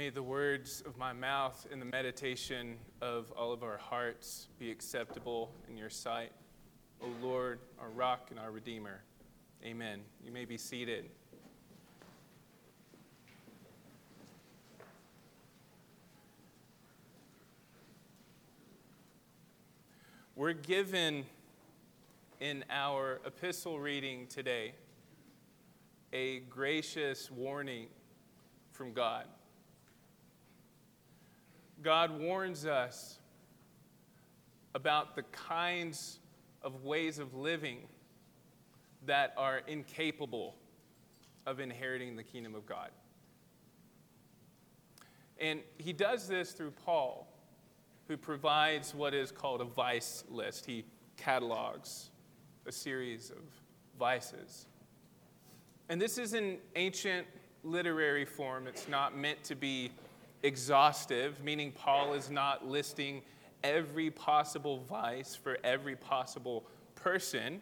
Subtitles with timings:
[0.00, 4.70] May the words of my mouth and the meditation of all of our hearts be
[4.70, 6.32] acceptable in your sight,
[7.02, 9.02] O Lord, our rock and our redeemer.
[9.62, 10.00] Amen.
[10.24, 11.10] You may be seated.
[20.34, 21.26] We're given
[22.40, 24.72] in our epistle reading today
[26.14, 27.88] a gracious warning
[28.72, 29.26] from God.
[31.82, 33.18] God warns us
[34.74, 36.18] about the kinds
[36.62, 37.78] of ways of living
[39.06, 40.54] that are incapable
[41.46, 42.90] of inheriting the kingdom of God.
[45.38, 47.26] And he does this through Paul
[48.08, 50.66] who provides what is called a vice list.
[50.66, 50.84] He
[51.16, 52.10] catalogs
[52.66, 53.38] a series of
[53.98, 54.66] vices.
[55.88, 57.26] And this is an ancient
[57.62, 58.66] literary form.
[58.66, 59.90] It's not meant to be
[60.42, 63.22] exhaustive, meaning Paul is not listing
[63.62, 67.60] every possible vice for every possible person,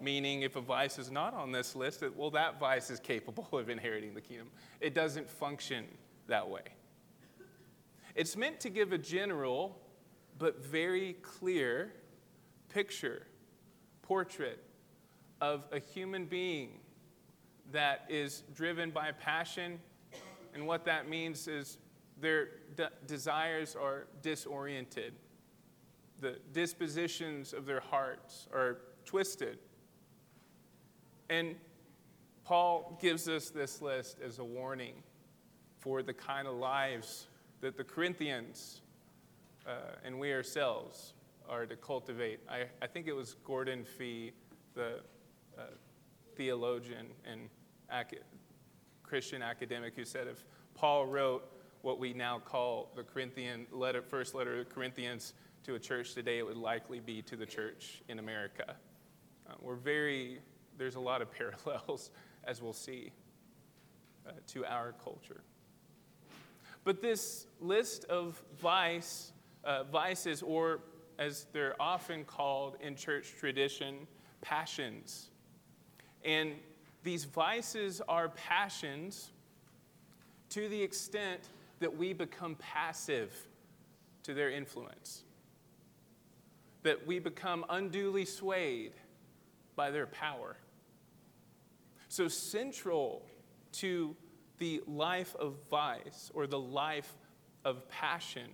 [0.00, 3.68] meaning if a vice is not on this list, well, that vice is capable of
[3.68, 4.48] inheriting the kingdom.
[4.80, 5.84] It doesn't function
[6.26, 6.62] that way.
[8.14, 9.78] It's meant to give a general
[10.38, 11.92] but very clear
[12.68, 13.26] picture,
[14.02, 14.62] portrait
[15.40, 16.80] of a human being
[17.72, 19.78] that is driven by passion.
[20.54, 21.78] And what that means is
[22.20, 25.14] their de- desires are disoriented,
[26.20, 29.58] the dispositions of their hearts are twisted.
[31.28, 31.56] And
[32.44, 34.94] Paul gives us this list as a warning
[35.78, 37.28] for the kind of lives
[37.60, 38.82] that the Corinthians
[39.66, 39.72] uh,
[40.04, 41.14] and we ourselves
[41.48, 42.40] are to cultivate.
[42.48, 44.32] I, I think it was Gordon Fee,
[44.74, 45.00] the
[45.58, 45.62] uh,
[46.36, 47.48] theologian and
[47.92, 48.22] ac-
[49.02, 51.44] Christian academic, who said if Paul wrote
[51.82, 56.38] what we now call the Corinthian letter, first letter of Corinthians to a church today,
[56.38, 58.76] it would likely be to the church in America.
[59.48, 60.38] Uh, we're very,
[60.78, 61.28] there's a lot of
[61.64, 62.10] parallels,
[62.44, 63.12] as we'll see,
[64.26, 65.42] uh, to our culture.
[66.84, 69.32] But this list of vice,
[69.64, 70.80] uh, vices, or
[71.18, 74.06] as they're often called in church tradition,
[74.40, 75.28] passions.
[76.24, 76.52] And
[77.02, 79.30] these vices are passions
[80.50, 81.40] to the extent
[81.80, 83.32] that we become passive
[84.22, 85.24] to their influence,
[86.82, 88.92] that we become unduly swayed
[89.76, 90.56] by their power.
[92.08, 93.22] So, central
[93.72, 94.14] to
[94.58, 97.16] the life of vice or the life
[97.64, 98.50] of passion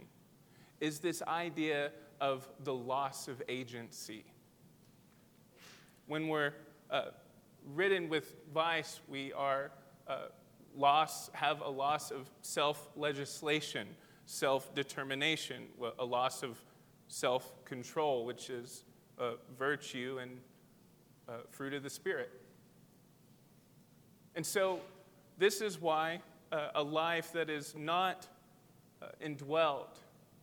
[0.81, 4.25] is this idea of the loss of agency.
[6.07, 6.53] When we're
[6.91, 7.07] uh,
[7.75, 9.73] ridden with vice, we are
[10.07, 10.27] uh,
[10.77, 13.89] loss, have a loss of self legislation,
[14.27, 15.65] self determination,
[15.99, 16.63] a loss of
[17.09, 18.85] self control, which is
[19.19, 20.39] a virtue and
[21.29, 22.31] a fruit of the Spirit.
[24.35, 24.81] And so,
[25.39, 26.21] this is why
[26.53, 28.27] uh, a life that is not
[29.03, 29.99] uh, indwelt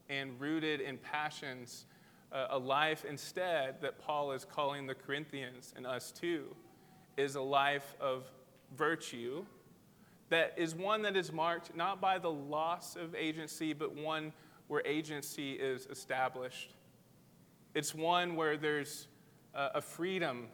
[0.09, 1.85] and rooted in passions,
[2.31, 6.55] uh, a life instead that Paul is calling the Corinthians and us too,
[7.17, 8.29] is a life of
[8.75, 9.45] virtue
[10.29, 14.33] that is one that is marked not by the loss of agency, but one
[14.67, 16.73] where agency is established.
[17.75, 19.07] It's one where there's
[19.53, 20.47] a freedom,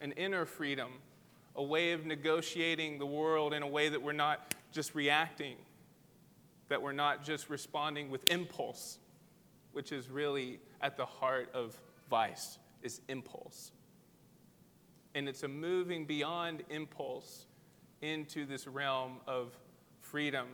[0.00, 0.90] an inner freedom,
[1.56, 5.56] a way of negotiating the world in a way that we're not just reacting,
[6.68, 8.98] that we're not just responding with impulse,
[9.72, 11.78] which is really at the heart of
[12.10, 13.72] vice, is impulse.
[15.14, 17.46] And it's a moving beyond impulse
[18.04, 19.56] into this realm of
[20.00, 20.46] freedom.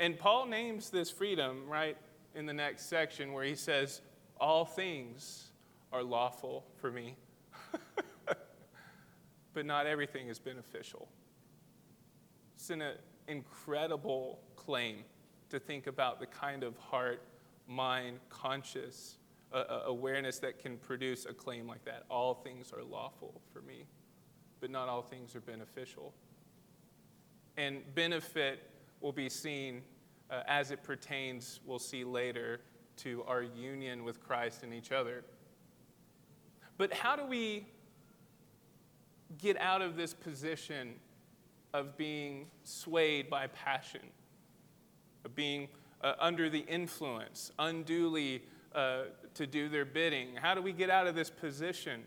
[0.00, 1.96] And Paul names this freedom right
[2.34, 4.00] in the next section where he says,
[4.40, 5.50] All things
[5.92, 7.16] are lawful for me,
[9.54, 11.08] but not everything is beneficial.
[12.56, 12.82] It's an
[13.28, 15.04] incredible claim
[15.50, 17.22] to think about the kind of heart,
[17.68, 19.18] mind, conscious
[19.52, 22.04] uh, uh, awareness that can produce a claim like that.
[22.10, 23.86] All things are lawful for me
[24.64, 26.14] but not all things are beneficial.
[27.58, 28.70] And benefit
[29.02, 29.82] will be seen
[30.30, 32.62] uh, as it pertains, we'll see later,
[32.96, 35.22] to our union with Christ and each other.
[36.78, 37.66] But how do we
[39.36, 40.94] get out of this position
[41.74, 44.00] of being swayed by passion,
[45.26, 45.68] of being
[46.00, 48.44] uh, under the influence, unduly
[48.74, 49.02] uh,
[49.34, 50.36] to do their bidding?
[50.36, 52.02] How do we get out of this position?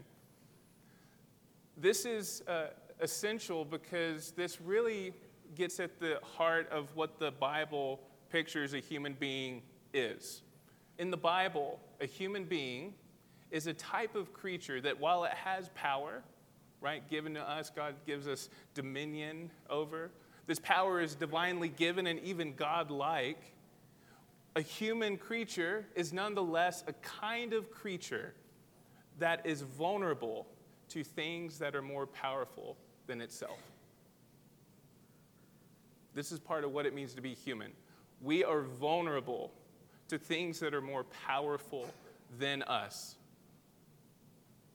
[1.79, 2.69] This is uh,
[3.01, 5.13] essential because this really
[5.53, 7.99] gets at the heart of what the Bible
[8.31, 9.61] pictures a human being
[9.93, 10.41] is.
[10.97, 12.95] In the Bible, a human being
[13.51, 16.23] is a type of creature that while it has power,
[16.81, 20.09] right, given to us, God gives us dominion over,
[20.47, 23.53] this power is divinely given and even God like.
[24.55, 28.33] A human creature is nonetheless a kind of creature
[29.19, 30.47] that is vulnerable
[30.89, 33.59] to things that are more powerful than itself.
[36.13, 37.71] This is part of what it means to be human.
[38.21, 39.51] We are vulnerable
[40.07, 41.85] to things that are more powerful
[42.39, 43.15] than us.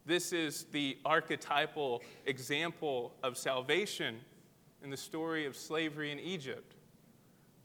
[0.04, 4.20] This is the archetypal example of salvation
[4.82, 6.74] in the story of slavery in Egypt,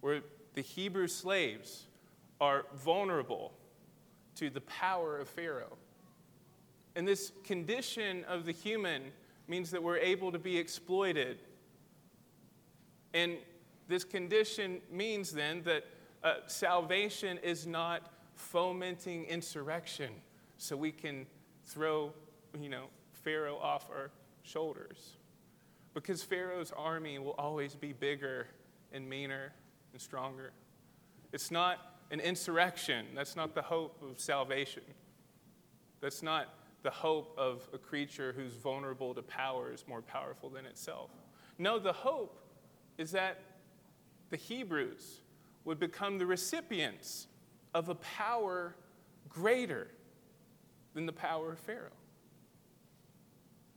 [0.02, 0.22] where
[0.54, 1.88] the Hebrew slaves
[2.40, 3.54] are vulnerable
[4.36, 5.78] to the power of Pharaoh.
[6.98, 9.04] And this condition of the human
[9.48, 11.38] means that we're able to be exploited.
[13.14, 13.38] And
[13.88, 15.86] this condition means then that
[16.24, 20.10] uh, salvation is not fomenting insurrection
[20.58, 21.28] so we can
[21.68, 22.12] throw,
[22.60, 24.10] you know, Pharaoh off our
[24.42, 25.18] shoulders.
[25.94, 28.48] Because Pharaoh's army will always be bigger
[28.92, 29.54] and meaner
[29.94, 30.52] and stronger.
[31.32, 33.06] It's not an insurrection.
[33.14, 34.82] That's not the hope of salvation.
[36.02, 41.10] That's not the hope of a creature who's vulnerable to powers more powerful than itself.
[41.58, 42.40] No, the hope
[42.98, 43.40] is that
[44.30, 45.22] the Hebrews
[45.66, 47.28] would become the recipients
[47.74, 48.76] of a power
[49.28, 49.88] greater
[50.94, 51.92] than the power of Pharaoh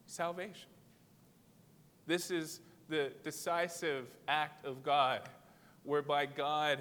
[0.07, 0.69] salvation.
[2.07, 5.29] This is the decisive act of God,
[5.85, 6.81] whereby God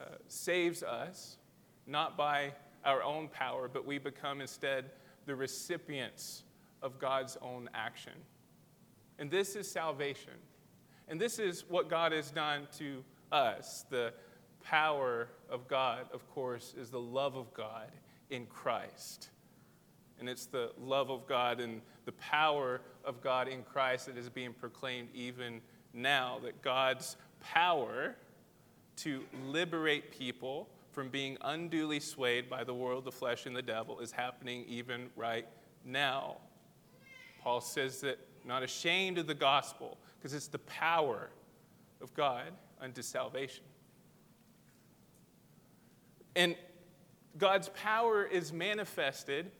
[0.00, 1.36] uh, saves us,
[1.86, 2.52] not by
[2.84, 4.90] our own power, but we become instead
[5.30, 6.42] the recipients
[6.82, 8.14] of God's own action.
[9.20, 10.32] And this is salvation.
[11.06, 13.84] And this is what God has done to us.
[13.90, 14.12] The
[14.64, 17.92] power of God, of course, is the love of God
[18.30, 19.30] in Christ.
[20.18, 24.28] And it's the love of God and the power of God in Christ that is
[24.28, 25.60] being proclaimed even
[25.94, 26.40] now.
[26.42, 28.16] That God's power
[28.96, 34.00] to liberate people from being unduly swayed by the world, the flesh, and the devil
[34.00, 35.46] is happening even right
[35.84, 36.36] now.
[37.42, 41.30] Paul says that not ashamed of the gospel because it's the power
[42.00, 43.64] of God unto salvation.
[46.36, 46.56] And
[47.38, 49.50] God's power is manifested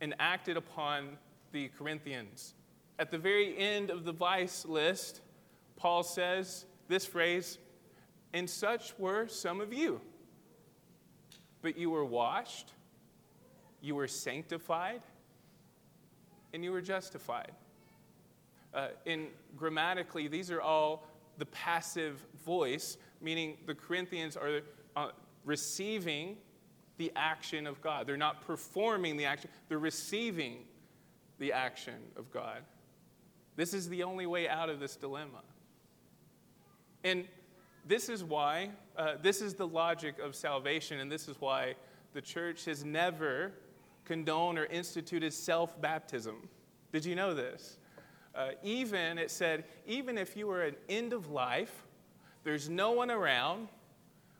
[0.00, 1.16] and acted upon
[1.52, 2.54] the Corinthians.
[2.98, 5.20] At the very end of the vice list,
[5.76, 7.58] Paul says this phrase,
[8.32, 10.00] and such were some of you.
[11.64, 12.74] But you were washed,
[13.80, 15.00] you were sanctified,
[16.52, 17.52] and you were justified.
[18.74, 18.88] Uh,
[19.56, 21.06] grammatically, these are all
[21.38, 24.60] the passive voice, meaning the Corinthians are
[24.94, 25.08] uh,
[25.46, 26.36] receiving
[26.98, 28.06] the action of God.
[28.06, 30.66] They're not performing the action, they're receiving
[31.38, 32.58] the action of God.
[33.56, 35.40] This is the only way out of this dilemma.
[37.04, 37.24] And
[37.86, 41.74] this is why, uh, this is the logic of salvation, and this is why
[42.12, 43.52] the church has never
[44.04, 46.48] condoned or instituted self baptism.
[46.92, 47.78] Did you know this?
[48.34, 51.84] Uh, even, it said, even if you were at end of life,
[52.42, 53.68] there's no one around,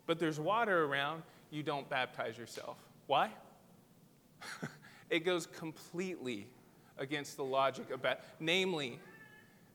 [0.07, 2.77] but there's water around, you don't baptize yourself.
[3.07, 3.31] Why?
[5.11, 6.49] it goes completely
[6.99, 8.99] against the logic of that, namely,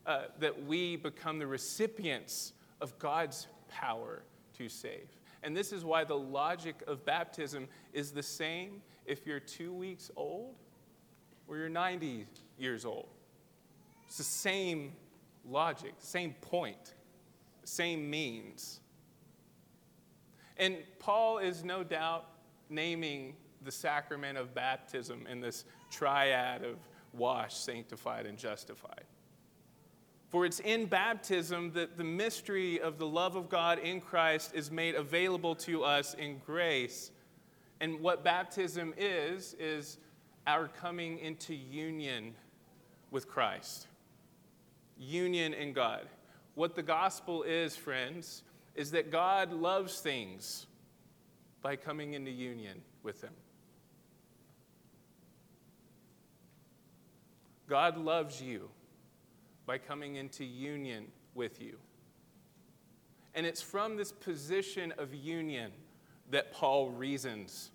[0.06, 4.22] uh, that we become the recipients of God's power
[4.58, 5.08] to save.
[5.42, 10.10] And this is why the logic of baptism is the same if you're two weeks
[10.16, 10.54] old
[11.48, 12.26] or you're 90
[12.58, 13.08] years old.
[14.06, 14.92] It's the same
[15.48, 16.94] logic, same point,
[17.64, 18.80] same means.
[20.56, 22.26] And Paul is no doubt
[22.68, 26.76] naming the sacrament of baptism in this triad of
[27.12, 29.04] washed, sanctified, and justified.
[30.30, 34.70] For it's in baptism that the mystery of the love of God in Christ is
[34.70, 37.10] made available to us in grace.
[37.80, 39.98] And what baptism is, is
[40.46, 42.34] our coming into union
[43.10, 43.88] with Christ
[45.00, 46.06] union in God.
[46.54, 48.42] What the gospel is, friends,
[48.74, 50.66] is that God loves things
[51.62, 53.32] by coming into union with them.
[57.68, 58.68] God loves you
[59.70, 61.76] by coming into union with you.
[63.36, 65.70] And it's from this position of union
[66.32, 67.70] that Paul reasons.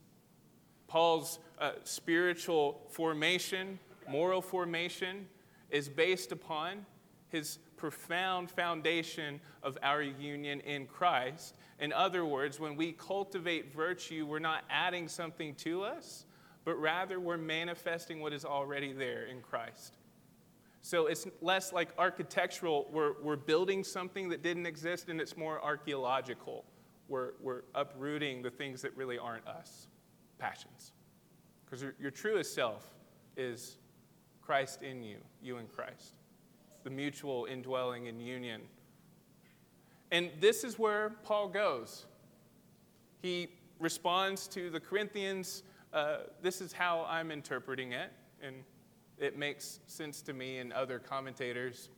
[0.88, 5.25] Paul's uh, spiritual formation, moral formation,
[5.70, 6.86] is based upon
[7.30, 11.56] his profound foundation of our union in Christ.
[11.80, 16.25] In other words, when we cultivate virtue, we're not adding something to us,
[16.66, 19.96] but rather we're manifesting what is already there in Christ.
[20.86, 25.60] So it's less like architectural, we're, we're building something that didn't exist, and it's more
[25.63, 26.63] archaeological.
[27.08, 29.88] We're, we're uprooting the things that really aren't us
[30.38, 30.92] passions.
[31.65, 32.94] Because your, your truest self
[33.36, 33.77] is
[34.44, 36.13] Christ in you, you in Christ,
[36.84, 38.62] the mutual indwelling and union.
[40.12, 42.06] And this is where Paul goes.
[43.24, 43.48] He
[43.80, 45.63] responds to the Corinthians.
[45.92, 48.58] Uh, this is how I'm interpreting it, and
[49.19, 51.89] it makes sense to me and other commentators.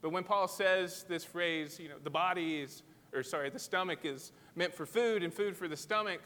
[0.00, 2.82] But when Paul says this phrase, you know, the body is,
[3.12, 6.20] or sorry, the stomach is meant for food and food for the stomach,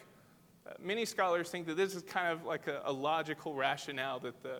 [0.66, 4.42] uh, many scholars think that this is kind of like a, a logical rationale that
[4.42, 4.58] the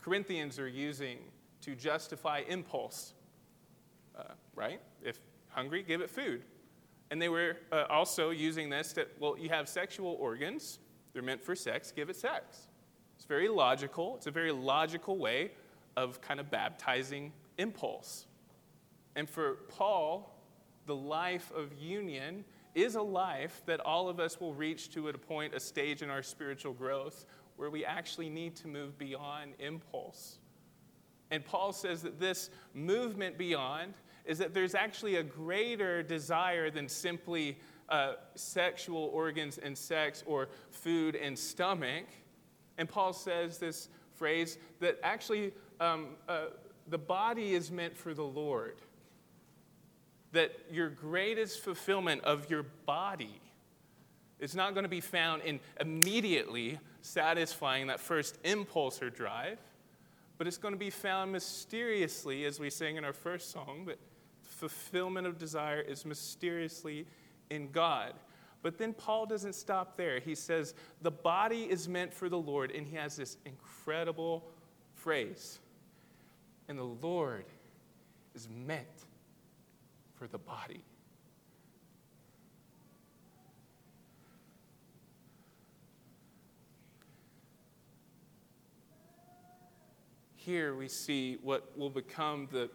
[0.00, 1.18] Corinthians are using
[1.60, 3.14] to justify impulse,
[4.18, 4.24] uh,
[4.54, 4.80] right?
[5.02, 6.42] If hungry, give it food.
[7.10, 10.78] And they were uh, also using this that, well, you have sexual organs,
[11.12, 12.68] they're meant for sex, give it sex.
[13.22, 14.16] It's very logical.
[14.16, 15.52] It's a very logical way
[15.96, 18.26] of kind of baptizing impulse.
[19.14, 20.36] And for Paul,
[20.86, 25.14] the life of union is a life that all of us will reach to at
[25.14, 27.24] a point, a stage in our spiritual growth
[27.54, 30.40] where we actually need to move beyond impulse.
[31.30, 36.88] And Paul says that this movement beyond is that there's actually a greater desire than
[36.88, 37.56] simply
[37.88, 42.06] uh, sexual organs and sex or food and stomach.
[42.82, 46.46] And Paul says this phrase that actually um, uh,
[46.88, 48.74] the body is meant for the Lord.
[50.32, 53.40] That your greatest fulfillment of your body
[54.40, 59.60] is not going to be found in immediately satisfying that first impulse or drive,
[60.36, 64.00] but it's going to be found mysteriously, as we sang in our first song, that
[64.42, 67.06] fulfillment of desire is mysteriously
[67.48, 68.14] in God.
[68.62, 70.20] But then Paul doesn't stop there.
[70.20, 74.44] He says, the body is meant for the Lord, and he has this incredible
[74.94, 75.58] phrase.
[76.68, 77.44] And the Lord
[78.34, 78.86] is meant
[80.14, 80.82] for the body.
[90.36, 92.68] Here we see what will become the,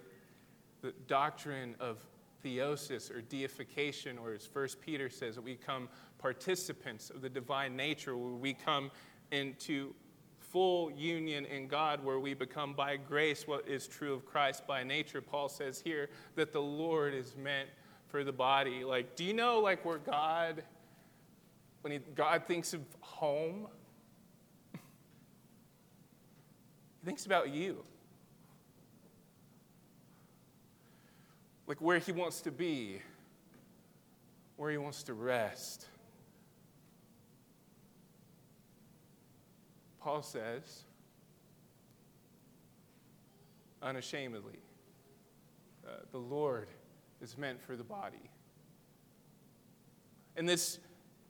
[0.81, 1.97] the doctrine of
[2.43, 8.17] theosis or deification, or as First Peter says, we become participants of the divine nature,
[8.17, 8.91] where we come
[9.31, 9.93] into
[10.39, 14.83] full union in God, where we become by grace what is true of Christ by
[14.83, 15.21] nature.
[15.21, 17.69] Paul says here that the Lord is meant
[18.07, 18.83] for the body.
[18.83, 20.63] Like, do you know, like, where God,
[21.81, 23.67] when he, God thinks of home,
[24.73, 24.79] he
[27.05, 27.83] thinks about you.
[31.67, 33.01] Like where he wants to be,
[34.55, 35.85] where he wants to rest.
[40.01, 40.83] Paul says,
[43.81, 44.59] unashamedly,
[45.85, 46.69] uh, the Lord
[47.21, 48.29] is meant for the body.
[50.37, 50.79] And this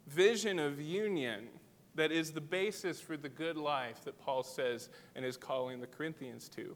[0.08, 1.48] vision of union
[1.96, 5.88] that is the basis for the good life that Paul says and is calling the
[5.88, 6.76] Corinthians to.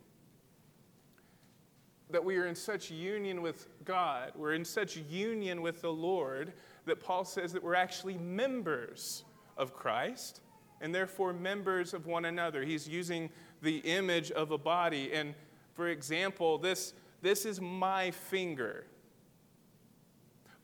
[2.11, 6.53] That we are in such union with God, we're in such union with the Lord,
[6.85, 9.23] that Paul says that we're actually members
[9.57, 10.41] of Christ
[10.81, 12.63] and therefore members of one another.
[12.63, 13.29] He's using
[13.61, 15.13] the image of a body.
[15.13, 15.35] And
[15.73, 18.85] for example, this, this is my finger,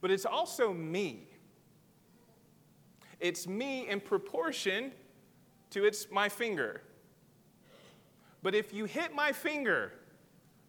[0.01, 1.27] but it's also me.
[3.19, 4.91] It's me in proportion
[5.71, 6.81] to its my finger.
[8.43, 9.91] But if you hit my finger,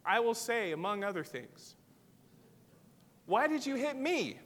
[0.05, 1.75] I will say, among other things,
[3.25, 4.39] why did you hit me?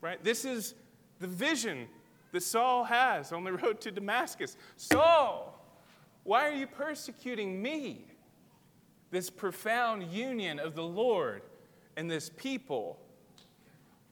[0.00, 0.22] Right?
[0.22, 0.74] This is
[1.20, 1.88] the vision
[2.32, 4.56] that Saul has on the road to Damascus.
[4.76, 5.64] Saul,
[6.24, 8.06] why are you persecuting me?
[9.10, 11.42] This profound union of the Lord
[11.96, 12.98] and this people.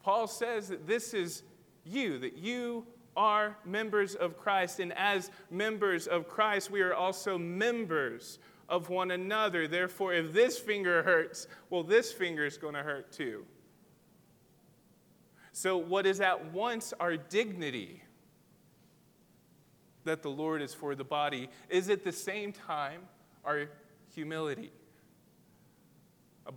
[0.03, 1.43] Paul says that this is
[1.85, 2.87] you, that you
[3.17, 4.81] are members of Christ.
[4.81, 8.39] And as members of Christ, we are also members
[8.73, 9.69] of one another.
[9.69, 13.45] Therefore, if this finger hurts, well, this finger is going to hurt too.
[15.53, 18.03] So, what is at once our dignity
[20.05, 23.03] that the Lord is for the body is at the same time
[23.45, 23.69] our
[24.15, 24.73] humility,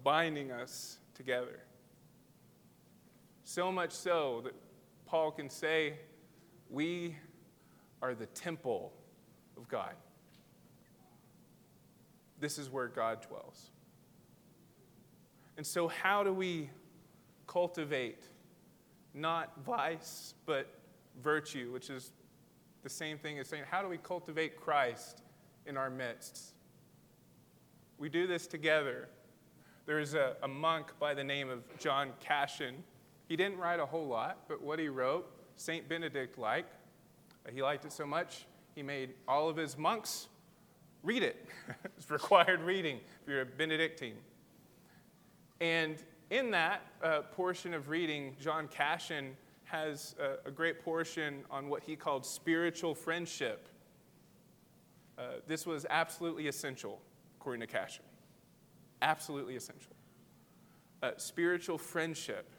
[0.04, 1.60] binding us together.
[3.44, 4.54] So much so that
[5.06, 5.96] Paul can say,
[6.70, 7.18] We
[8.02, 8.94] are the temple
[9.58, 9.94] of God.
[12.40, 13.72] This is where God dwells.
[15.58, 16.70] And so, how do we
[17.48, 18.24] cultivate
[19.14, 20.68] not vice, but
[21.22, 22.12] virtue, which is
[22.84, 25.22] the same thing as saying, how do we cultivate Christ
[25.66, 26.54] in our midst?
[27.98, 29.08] We do this together.
[29.86, 32.84] There's a, a monk by the name of John Cassian.
[33.30, 35.88] He didn't write a whole lot, but what he wrote, St.
[35.88, 36.76] Benedict liked.
[37.54, 40.28] He liked it so much, he made all of his monks
[41.06, 41.46] read it.
[41.98, 44.18] it's required reading if you're a Benedictine.
[45.62, 45.98] And
[46.32, 51.84] in that uh, portion of reading, John Cassian has a, a, great portion on what
[51.84, 53.68] he called spiritual friendship.
[55.18, 57.00] Uh, this was absolutely essential,
[57.40, 58.04] according to Cassian.
[59.02, 59.94] Absolutely essential.
[61.02, 62.52] Uh, spiritual friendship.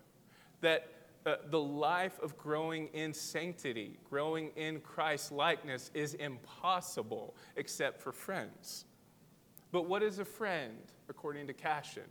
[0.62, 0.88] That
[1.26, 8.12] uh, the life of growing in sanctity, growing in Christ likeness, is impossible except for
[8.12, 8.85] friends.
[9.73, 10.78] But what is a friend,
[11.09, 12.04] according to Cassian?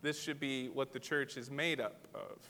[0.00, 2.48] This should be what the church is made up of.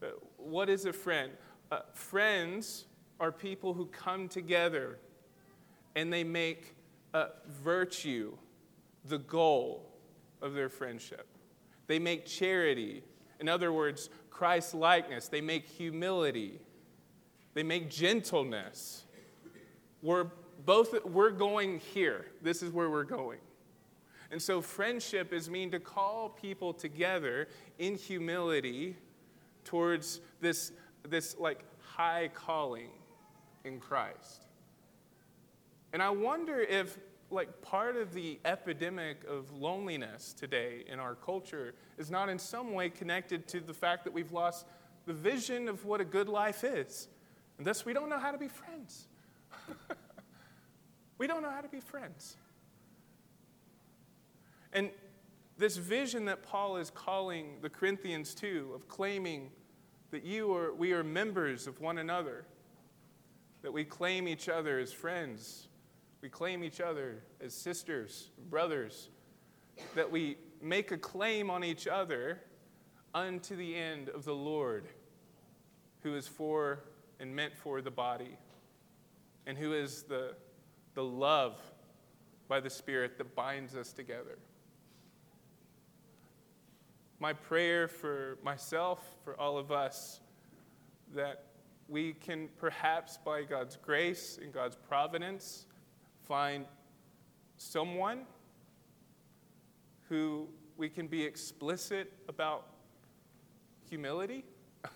[0.00, 1.32] Uh, what is a friend?
[1.72, 2.84] Uh, friends
[3.18, 4.98] are people who come together
[5.96, 6.76] and they make
[7.12, 7.26] uh,
[7.64, 8.36] virtue
[9.06, 9.90] the goal
[10.42, 11.26] of their friendship.
[11.88, 13.02] They make charity
[13.40, 15.28] in other words, Christ likeness.
[15.28, 16.60] They make humility.
[17.54, 19.04] They make gentleness.
[20.02, 20.26] We're
[20.64, 22.26] both we're going here.
[22.42, 23.38] This is where we're going.
[24.30, 28.96] And so friendship is mean to call people together in humility
[29.64, 30.72] towards this
[31.08, 32.90] this like high calling
[33.64, 34.46] in Christ.
[35.92, 36.98] And I wonder if
[37.30, 42.72] like part of the epidemic of loneliness today in our culture is not in some
[42.72, 44.66] way connected to the fact that we've lost
[45.06, 47.08] the vision of what a good life is.
[47.58, 49.08] And thus we don't know how to be friends.
[51.18, 52.36] we don't know how to be friends.
[54.72, 54.90] And
[55.58, 59.50] this vision that Paul is calling the Corinthians to of claiming
[60.10, 62.44] that you are we are members of one another,
[63.62, 65.68] that we claim each other as friends
[66.22, 69.08] we claim each other as sisters, brothers,
[69.94, 72.40] that we make a claim on each other
[73.14, 74.88] unto the end of the Lord,
[76.02, 76.80] who is for
[77.20, 78.36] and meant for the body,
[79.46, 80.34] and who is the,
[80.94, 81.60] the love
[82.48, 84.38] by the Spirit that binds us together.
[87.18, 90.20] My prayer for myself, for all of us,
[91.14, 91.44] that
[91.88, 95.66] we can perhaps, by God's grace and God's providence,
[96.26, 96.64] find
[97.56, 98.22] someone
[100.08, 102.66] who we can be explicit about
[103.88, 104.44] humility,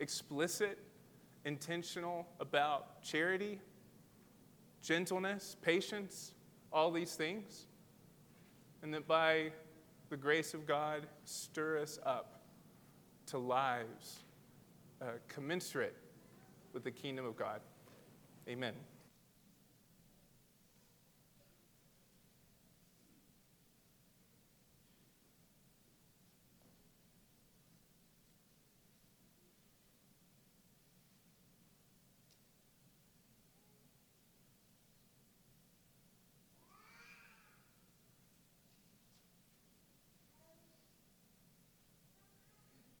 [0.00, 0.78] explicit,
[1.44, 3.60] intentional about charity,
[4.82, 6.32] gentleness, patience,
[6.72, 7.66] all these things.
[8.82, 9.52] And that by
[10.10, 12.42] the grace of God, stir us up
[13.26, 14.24] to lives
[15.00, 15.96] uh, commensurate
[16.72, 17.60] with the kingdom of God.
[18.48, 18.74] Amen.